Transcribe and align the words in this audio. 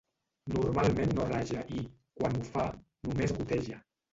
Normalment 0.53 1.13
no 1.19 1.27
raja 1.33 1.63
i, 1.81 1.85
quan 2.21 2.41
ho 2.41 2.45
fa, 2.57 2.67
només 3.09 3.37
goteja. 3.43 3.79